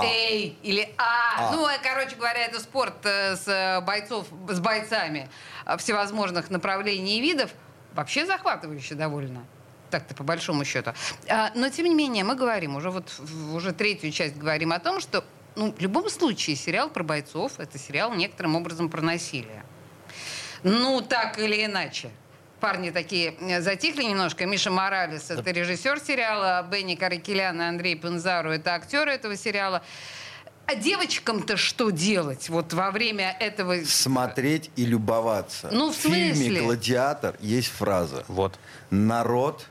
[0.02, 0.56] ММА.
[0.64, 1.52] или А.
[1.52, 5.30] Ну, э, короче говоря, это спорт э, с э, бойцов, с бойцами
[5.78, 7.52] всевозможных направлений и видов.
[7.94, 9.46] Вообще захватывающе довольно.
[9.90, 10.94] Так-то по большому счету.
[11.28, 13.12] А, но тем не менее мы говорим уже вот
[13.54, 15.24] уже третью часть говорим о том, что
[15.56, 19.64] ну, в любом случае сериал про бойцов это сериал некоторым образом про насилие.
[20.64, 22.12] Ну так или иначе.
[22.62, 24.46] Парни такие э, затихли немножко.
[24.46, 29.82] Миша Моралес— это режиссер сериала, Бенни Каракелян и Андрей Пензару— это актеры этого сериала.
[30.68, 33.84] А девочкам-то что делать вот во время этого...
[33.84, 35.70] Смотреть и любоваться.
[35.72, 36.62] Ну, в В фильме смысле?
[36.62, 38.24] «Гладиатор» есть фраза.
[38.28, 38.58] Вот.
[38.92, 39.66] Народ...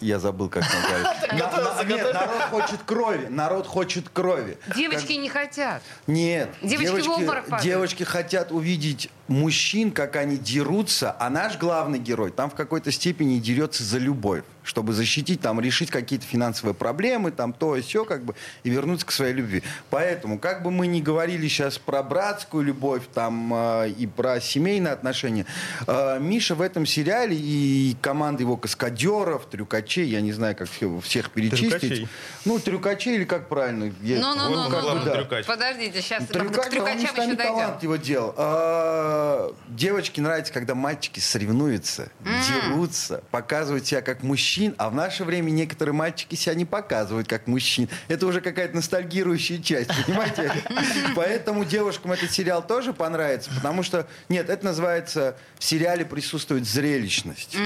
[0.00, 1.32] Я забыл, как он говорит.
[1.32, 3.26] На- на- Нет, народ хочет крови.
[3.28, 4.58] Народ хочет крови.
[4.74, 5.82] Девочки не хотят.
[6.06, 6.50] Нет.
[6.62, 12.50] Девочки в обморок девочки хотят увидеть мужчин, как они дерутся, а наш главный герой там
[12.50, 17.74] в какой-то степени дерется за любовь, чтобы защитить, там, решить какие-то финансовые проблемы, там, то
[17.74, 19.64] и все, как бы, и вернуться к своей любви.
[19.90, 24.92] Поэтому, как бы мы ни говорили сейчас про братскую любовь, там, э, и про семейные
[24.92, 25.44] отношения,
[25.88, 31.02] э, Миша в этом сериале и команда его каскадеров, трюкачей, я не знаю, как всех,
[31.02, 31.80] всех перечислить.
[31.80, 32.08] Трюкачей.
[32.44, 33.86] Ну, трюкачей или как правильно?
[33.86, 35.04] Ну, ну, вот ну, как ну, бы ну.
[35.04, 35.14] да.
[35.16, 35.46] трюкач.
[35.46, 37.36] Подождите, сейчас к Трюкач, он трюкачам еще дойдем.
[37.36, 38.34] талантливо делал.
[38.36, 44.22] А, девочке нравится, когда мальчики соревнуются, дерутся, показывают себя как
[44.60, 47.88] мужчин, а в наше время некоторые мальчики себя не показывают как мужчин.
[48.08, 50.52] Это уже какая-то ностальгирующая часть, понимаете?
[51.16, 57.56] Поэтому девушкам этот сериал тоже понравится, потому что, нет, это называется, в сериале присутствует зрелищность.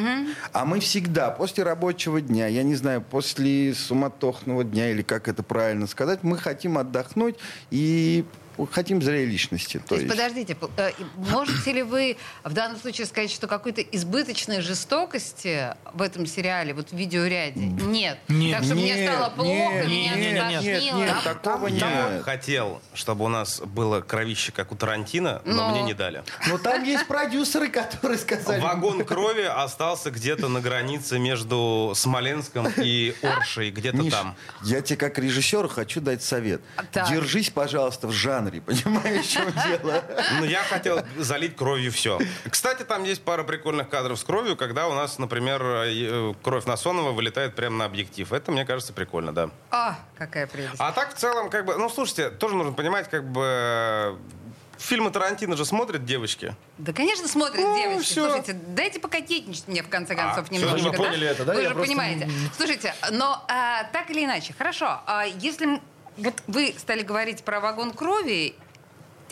[0.52, 5.42] А мы всегда после рабочего дня, я не знаю, после суматохного дня, или как это
[5.42, 7.36] правильно сказать, мы хотим отдохнуть
[7.70, 8.24] и
[8.70, 9.78] хотим зрелищности.
[9.78, 14.60] То, то есть, подождите, э, можете ли вы в данном случае сказать, что какой-то избыточной
[14.60, 18.18] жестокости в этом сериале, вот в видеоряде, нет?
[18.28, 21.82] Нет, так, чтобы нет, мне стало плохо, нет, меня нет, нет, нет, нет, такого нет.
[21.82, 25.70] Я хотел, чтобы у нас было кровище, как у Тарантино, но, но...
[25.70, 26.22] мне не дали.
[26.48, 28.60] Но там есть продюсеры, которые сказали...
[28.60, 34.36] Вагон крови остался где-то на границе между Смоленском и Оршей, где-то там.
[34.62, 36.60] я тебе как режиссер хочу дать совет.
[36.92, 40.02] Держись, пожалуйста, в жанре, понимаешь, в чем дело?
[40.38, 42.18] Ну, я хотел залить кровью все.
[42.48, 47.12] Кстати, там есть пара прикольных кадров с кровью, когда у нас, например, э, кровь Насонова
[47.12, 48.32] вылетает прямо на объектив.
[48.32, 49.50] Это, мне кажется, прикольно, да.
[49.70, 50.74] А, какая прелесть.
[50.78, 54.18] А так, в целом, как бы, ну, слушайте, тоже нужно понимать, как бы,
[54.78, 56.54] Фильмы Тарантино же смотрят девочки.
[56.78, 58.10] Да, конечно, смотрят ну, девочки.
[58.10, 58.24] Все.
[58.24, 60.78] Слушайте, дайте пококетничать мне в конце концов а, немножко.
[60.78, 61.30] Все, мы поняли да?
[61.30, 61.54] это, да?
[61.54, 61.92] Вы Я же просто...
[61.92, 62.30] понимаете.
[62.56, 65.00] Слушайте, но а, так или иначе, хорошо.
[65.06, 65.80] А, если
[66.16, 68.54] вот вы стали говорить про вагон крови,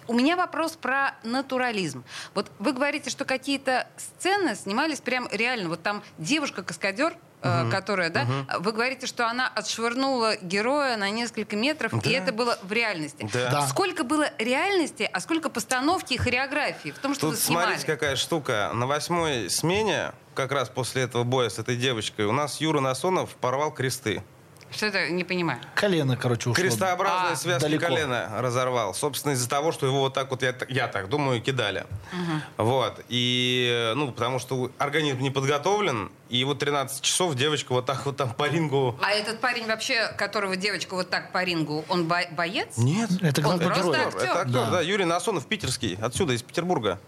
[0.09, 2.05] у меня вопрос про натурализм.
[2.35, 5.69] Вот вы говорите, что какие-то сцены снимались прям реально.
[5.69, 7.73] Вот там девушка-каскадер, Uh-huh.
[7.73, 8.61] которая, да, uh-huh.
[8.61, 12.09] вы говорите, что она отшвырнула героя на несколько метров, да.
[12.09, 13.29] и это было в реальности.
[13.33, 13.51] Да.
[13.51, 13.67] Да.
[13.67, 17.65] Сколько было реальности, а сколько постановки и хореографии в том, что Тут вы снимали?
[17.65, 18.71] смотрите, какая штука.
[18.75, 23.31] На восьмой смене, как раз после этого боя с этой девочкой, у нас Юра Насонов
[23.35, 24.23] порвал кресты.
[24.73, 25.11] Что это?
[25.11, 25.61] Не понимаю.
[25.75, 26.63] Колено, короче, ушло.
[26.63, 27.87] Крестообразная а, связка далеко.
[27.87, 28.95] колена разорвал.
[28.95, 31.87] Собственно, из-за того, что его вот так вот, я, я так думаю, кидали.
[32.13, 32.65] Угу.
[32.65, 33.05] Вот.
[33.09, 38.17] И, ну, потому что организм не подготовлен, и вот 13 часов девочка вот так вот
[38.17, 38.99] там по рингу...
[39.03, 42.79] А этот парень вообще, которого девочка вот так по рингу, он бо- боец?
[42.79, 43.11] Нет.
[43.21, 43.99] Это главный герой.
[43.99, 44.19] Актер.
[44.19, 44.71] Это актер, да.
[44.71, 44.81] да.
[44.81, 46.99] Юрий Насонов, питерский, отсюда, из Петербурга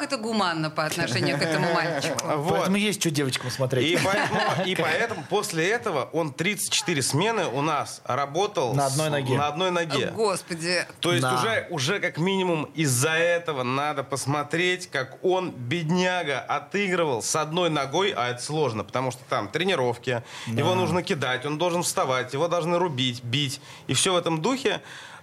[0.00, 2.18] как это гуманно по отношению к этому мальчику.
[2.40, 2.50] Вот.
[2.50, 3.92] Поэтому есть что девочкам смотреть.
[3.92, 9.36] И поэтому, и поэтому после этого он 34 смены у нас работал на одной ноге.
[9.36, 10.12] На одной ноге.
[10.14, 10.86] Господи.
[11.00, 11.34] То есть да.
[11.34, 18.12] уже, уже как минимум из-за этого надо посмотреть, как он, бедняга, отыгрывал с одной ногой,
[18.16, 20.60] а это сложно, потому что там тренировки, да.
[20.60, 23.60] его нужно кидать, он должен вставать, его должны рубить, бить.
[23.86, 24.80] И все в этом духе.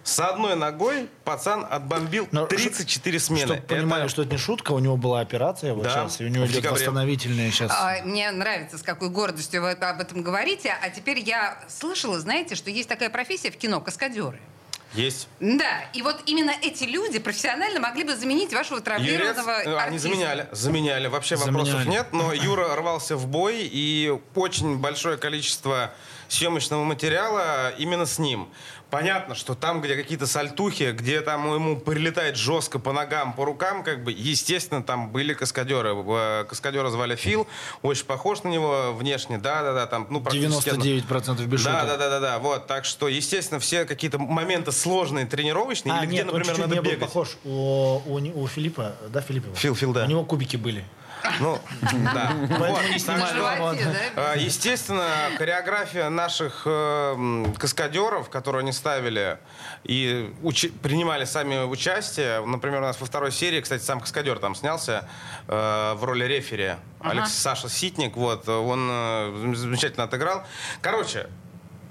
[0.08, 3.42] С одной ногой пацан отбомбил Но 34 смены.
[3.42, 3.76] Чтобы это...
[3.76, 6.46] понимали, что это не шутка, у него была операция вот да, сейчас, и у него
[6.46, 6.80] идет декабре.
[6.80, 7.74] восстановительная сейчас.
[7.76, 10.74] А, мне нравится, с какой гордостью вы об этом говорите.
[10.82, 14.40] А теперь я слышала, знаете, что есть такая профессия в кино— каскадеры.
[14.94, 15.28] Есть.
[15.42, 20.48] Да, и вот именно эти люди профессионально могли бы заменить вашего травмированного Юрец, Они заменяли,
[20.54, 21.08] заменяли.
[21.08, 21.66] Вообще заменяли.
[21.66, 25.92] вопросов нет, но Юра рвался в бой, и очень большое количество
[26.30, 28.50] съемочного материала именно с ним.
[28.90, 33.84] Понятно, что там, где какие-то сальтухи, где там ему прилетает жестко по ногам, по рукам,
[33.84, 35.94] как бы, естественно, там были каскадеры.
[35.94, 37.48] Э, каскадера звали Фил,
[37.82, 40.70] очень похож на него внешне, да-да-да, там, ну, практически...
[40.70, 45.26] 99% без да, да, да, да, да, вот, так что, естественно, все какие-то моменты сложные,
[45.26, 47.00] тренировочные, а, или нет, где, например, надо не бегать.
[47.00, 49.56] был похож у, у, у Филиппа, да, Филиппова?
[49.56, 50.06] Фил, Фил, да.
[50.06, 50.86] У него кубики были.
[51.40, 51.60] Ну,
[52.14, 52.32] да.
[52.50, 53.78] Вот,
[54.16, 59.38] э, естественно, хореография наших э, каскадеров, которые они ставили
[59.84, 60.34] и
[60.82, 62.46] принимали сами участие.
[62.46, 65.08] Например, у нас во второй серии, кстати, сам каскадер там снялся
[65.48, 66.76] э, в роли рефери.
[67.00, 70.44] Алекс Саша Ситник, вот, он замечательно отыграл.
[70.82, 71.28] Короче,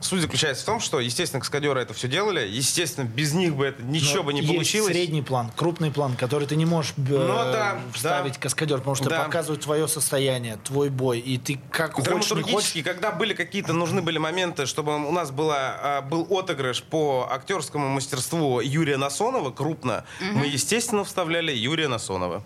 [0.01, 2.47] Суть заключается в том, что, естественно, каскадеры это все делали.
[2.47, 4.93] Естественно, без них бы это ничего Но бы не есть получилось.
[4.93, 8.41] средний план, крупный план, который ты не можешь э, ну, да, вставить да.
[8.41, 9.25] каскадер, потому что да.
[9.25, 12.85] показывает твое состояние, твой бой, и ты как хочешь, не хочешь...
[12.85, 17.89] когда были какие-то, нужны были моменты, чтобы у нас была, а, был отыгрыш по актерскому
[17.89, 20.39] мастерству Юрия Насонова, крупно, угу.
[20.39, 22.43] мы, естественно, вставляли Юрия Насонова.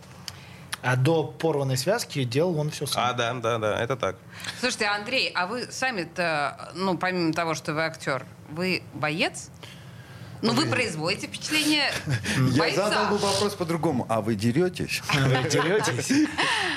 [0.83, 3.11] А до порванной связки делал он все сам.
[3.11, 4.16] А, да, да, да, это так.
[4.61, 9.51] Слушайте, Андрей, а вы сами-то, ну, помимо того, что вы актер, вы боец?
[10.42, 11.92] Ну, вы производите впечатление
[12.53, 14.07] Я задал бы вопрос по-другому.
[14.09, 15.03] А вы деретесь?
[15.12, 16.29] Вы деретесь?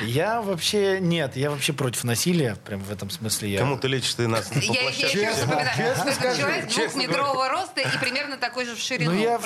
[0.01, 0.99] Я вообще...
[0.99, 2.57] Нет, я вообще против насилия.
[2.65, 3.59] Прям в этом смысле я...
[3.59, 6.35] Кому ты лечишь ты нас Я еще вспоминаю.
[6.35, 9.11] Человек двухметрового роста и примерно такой же в ширину.
[9.11, 9.39] Ну, я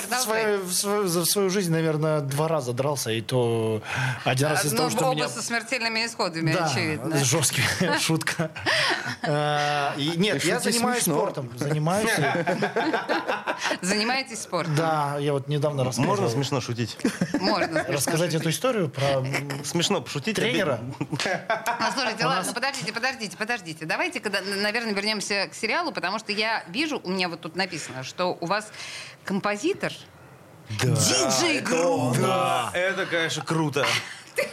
[0.64, 3.10] за свою жизнь, наверное, два раза дрался.
[3.10, 3.82] И то
[4.24, 5.28] один раз из-за того, что меня...
[5.28, 7.10] со смертельными исходами, очевидно.
[7.10, 7.62] Да, жесткий.
[8.00, 8.50] Шутка.
[9.22, 11.50] А, нет, я занимаюсь спортом.
[11.56, 12.10] Занимаюсь.
[13.82, 14.74] Занимаюсь занимаетесь спортом?
[14.74, 16.16] Да, я вот недавно рассказывал.
[16.16, 16.96] Можно смешно шутить?
[17.40, 17.84] Можно.
[17.88, 19.24] Рассказать эту историю про
[19.64, 20.36] Смешно пошутить.
[20.36, 20.80] тренера?
[21.94, 23.84] Слушайте, ладно, подождите, подождите, подождите.
[23.84, 28.02] Давайте, когда, наверное, вернемся к сериалу, потому что я вижу, у меня вот тут написано,
[28.02, 28.70] что у вас
[29.24, 29.92] композитор,
[30.70, 32.20] диджей группы.
[32.20, 33.86] Да, это, конечно, круто.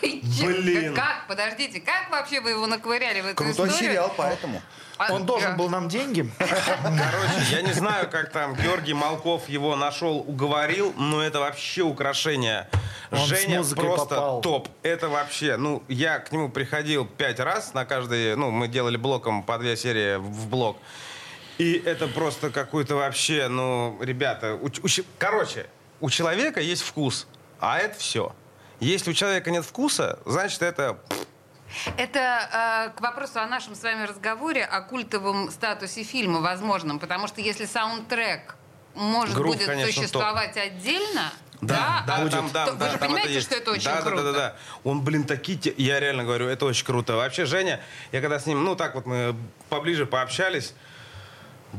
[0.02, 0.94] Блин.
[0.94, 1.28] Как?
[1.28, 3.92] Подождите, как вообще вы его наковыряли в эту Крутой историю?
[3.92, 4.62] сериал, поэтому.
[4.98, 6.30] А, Он должен был нам деньги.
[6.40, 12.68] Короче, я не знаю, как там Георгий Малков его нашел, уговорил, но это вообще украшение.
[13.12, 14.42] Он с Женя музыкой просто попал.
[14.42, 14.70] топ.
[14.84, 19.44] Это вообще, ну, я к нему приходил пять раз на каждый, ну, мы делали блоком
[19.44, 20.78] по две серии в блок.
[21.58, 24.88] И это просто какой-то вообще, ну, ребята, у- у
[25.20, 25.68] короче,
[26.02, 27.28] у человека есть вкус,
[27.60, 28.34] а это все.
[28.80, 31.00] Если у человека нет вкуса, значит, это
[31.98, 37.28] Это э, к вопросу о нашем с вами разговоре о культовом статусе фильма возможном, потому
[37.28, 38.56] что если саундтрек
[38.94, 42.98] может Грув, будет конечно, существовать отдельно, Да, да, а там, да, то- да, вы же
[42.98, 43.48] там понимаете, есть.
[43.48, 44.16] что это очень да, круто?
[44.18, 44.56] Да, да, да, да.
[44.84, 45.60] Он, блин, такие...
[45.78, 47.16] Я реально говорю, это очень круто.
[47.16, 49.36] Вообще, Женя, я когда с ним, ну, так вот мы
[49.70, 50.74] поближе пообщались,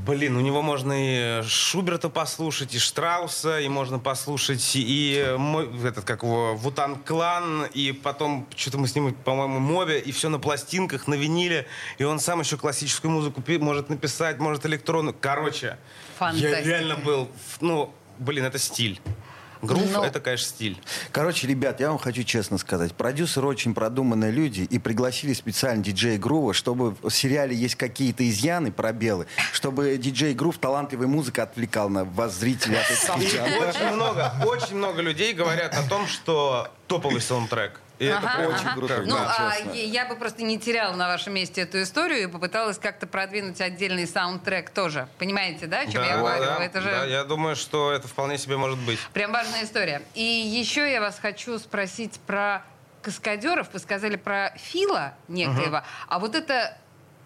[0.04, 6.04] Блин, у него можно и Шуберта послушать, и Штрауса, и можно послушать и мой, этот,
[6.04, 10.38] как его, Вутан Клан, и потом что-то мы с ним, по-моему, Моби, и все на
[10.38, 11.66] пластинках, на виниле,
[11.98, 15.14] и он сам еще классическую музыку может написать, может электронную.
[15.18, 15.78] Короче, я
[16.18, 16.62] Фантастика.
[16.62, 17.30] реально был,
[17.60, 19.00] ну, блин, это стиль.
[19.62, 20.02] Грув Ну.
[20.02, 20.80] это, конечно, стиль.
[21.12, 22.92] Короче, ребят, я вам хочу честно сказать.
[22.94, 28.72] Продюсеры очень продуманные люди и пригласили специально диджея Грува, чтобы в сериале есть какие-то изъяны,
[28.72, 35.02] пробелы, чтобы диджей Грув талантливой музыкой отвлекал на вас, зрителей от очень много, очень много
[35.02, 37.80] людей говорят о том, что топовый саундтрек.
[37.98, 38.74] И это Ага, прям очень ага.
[38.74, 42.24] круто, Ну, да, а, я, я бы просто не теряла на вашем месте эту историю
[42.24, 45.08] и попыталась как-то продвинуть отдельный саундтрек тоже.
[45.18, 46.44] Понимаете, да, о чем я Да, говорю?
[46.44, 48.98] да, Это же да, я думаю, что это вполне себе может быть.
[49.14, 50.02] прям важная история.
[50.14, 52.62] И еще я вас хочу спросить про
[53.02, 53.68] каскадеров.
[53.72, 55.82] Вы сказали про Фила некоего.
[56.08, 56.76] А вот эта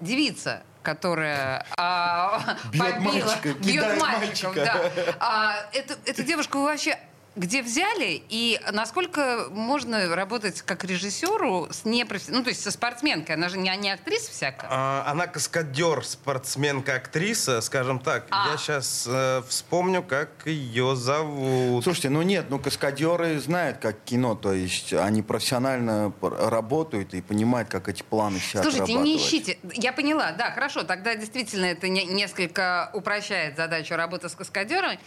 [0.01, 2.41] девица, которая а,
[2.73, 4.91] Бьет побила, мальчика, бьет мальчиков, мальчика.
[4.97, 5.15] да.
[5.19, 6.99] А, эту, эту девушку вы вообще
[7.37, 13.37] где взяли и насколько можно работать как режиссеру с непрофессиональной, ну то есть со спортсменкой,
[13.37, 14.69] она же не, не актриса всякая.
[14.71, 18.27] А, Она каскадер, спортсменка, актриса, скажем так.
[18.31, 18.51] А.
[18.51, 19.09] Я сейчас
[19.49, 21.85] вспомню, как ее зовут.
[21.85, 27.21] Слушайте, ну нет, ну каскадеры знают, как кино, то есть они профессионально пр- работают и
[27.23, 29.59] понимают, как эти планы все Слушайте, не ищите.
[29.75, 34.99] Я поняла, да, хорошо, тогда действительно это не- несколько упрощает задачу работы с каскадерами.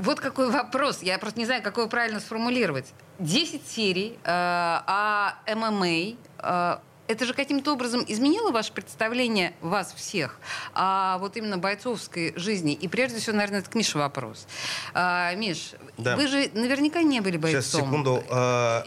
[0.00, 2.86] Вот какой вопрос, я просто не знаю, как его правильно сформулировать.
[3.18, 10.38] 10 серий, э, а ММА, э, это же каким-то образом изменило ваше представление вас всех
[10.72, 12.72] о вот именно бойцовской жизни?
[12.72, 14.46] И прежде всего, наверное, это к Мише вопрос.
[14.94, 16.16] А, Миш, Да.
[16.16, 17.60] вы же наверняка не были бойцом.
[17.60, 18.22] Сейчас, секунду.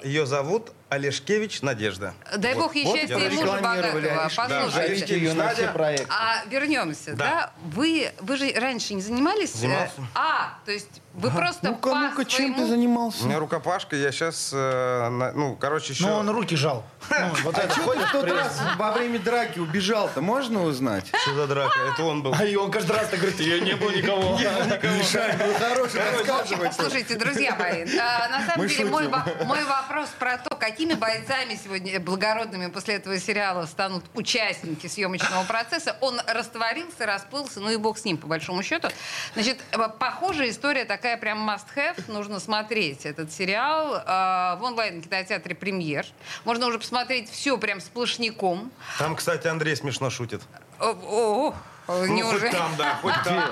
[0.03, 2.13] Ее зовут Олешкевич Надежда.
[2.37, 4.01] Дай бог ей Вот, счастья я и мужа богатого.
[4.01, 5.33] Да, Послушайте.
[5.33, 6.05] на все Надя.
[6.09, 7.23] А вернемся, да.
[7.23, 7.51] Да.
[7.63, 9.53] Вы, вы же раньше не занимались?
[9.55, 9.93] э, Занимался.
[10.15, 13.23] а, то есть вы просто Ну-ка, по ну-ка, чем ты своему- У занимался?
[13.25, 16.07] меня рукопашка, я сейчас, ну, короче, еще...
[16.07, 16.83] Ну, он руки жал.
[17.09, 21.05] Ну, вот это ты ходит, в тот раз во время драки убежал-то, можно узнать?
[21.21, 21.77] Что за драка?
[21.93, 22.33] Это он был.
[22.39, 24.37] А и он каждый раз так говорит, я не никого.
[24.37, 26.71] Был хороший, рассказывай.
[26.73, 32.67] Слушайте, друзья мои, а, на самом деле мой, вопрос про то, какими бойцами сегодня благородными
[32.67, 38.17] после этого сериала станут участники съемочного процесса, он растворился, расплылся, ну и бог с ним,
[38.17, 38.89] по большому счету.
[39.33, 46.05] Значит, э, похожая история такая прям must-have, нужно смотреть этот сериал э, в онлайн-кинотеатре «Премьер».
[46.43, 48.69] Можно уже посмотреть все прям сплошняком.
[48.99, 50.41] Там, кстати, Андрей смешно шутит.
[50.79, 51.55] О, о, о,
[51.87, 52.49] неужели?
[52.49, 53.43] хоть там, да, хоть там.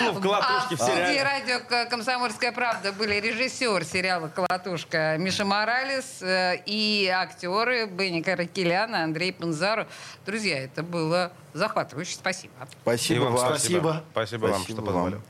[0.00, 1.22] Ну, в колотушке, а в в сериале.
[1.22, 8.94] радио «К- «Комсомольская правда» были режиссер сериала «Колотушка» Миша Моралес э, и актеры Бенни Каракелян
[8.94, 9.86] и Андрей Панзару.
[10.26, 12.14] Друзья, это было захватывающе.
[12.14, 12.52] Спасибо.
[12.82, 13.38] Спасибо вам.
[13.38, 14.04] Спасибо.
[14.12, 15.20] Спасибо вам, что позвали.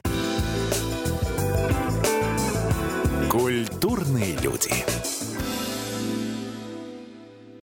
[3.31, 4.73] Культурные люди.